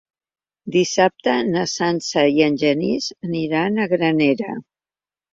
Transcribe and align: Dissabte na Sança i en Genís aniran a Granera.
Dissabte 0.75 1.33
na 1.49 1.65
Sança 1.73 2.23
i 2.37 2.41
en 2.45 2.57
Genís 2.63 3.09
aniran 3.27 3.77
a 3.77 3.85
Granera. 3.93 4.57